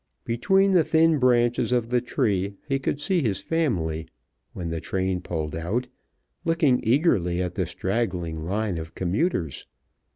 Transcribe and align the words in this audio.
Between 0.25 0.71
the 0.71 0.83
thin 0.83 1.19
branches 1.19 1.71
of 1.71 1.89
the 1.89 2.01
tree 2.01 2.55
he 2.67 2.79
could 2.79 2.99
see 2.99 3.21
his 3.21 3.37
family, 3.39 4.07
when 4.51 4.71
the 4.71 4.81
train 4.81 5.21
pulled 5.21 5.55
out, 5.55 5.89
looking 6.43 6.79
eagerly 6.81 7.39
at 7.39 7.53
the 7.53 7.67
straggling 7.67 8.43
line 8.43 8.79
of 8.79 8.95
commuters. 8.95 9.67